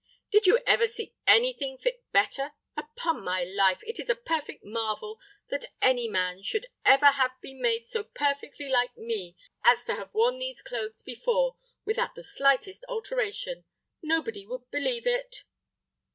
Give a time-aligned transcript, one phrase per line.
[0.31, 2.53] "Did you ever see any thing fit better?
[2.75, 5.19] Upon my life, it is a perfect marvel
[5.51, 10.11] that any man should ever have been made so perfectly like me as to have
[10.11, 13.63] worn these clothes before, without the slightest alteration!
[14.01, 15.43] Nobody would believe it."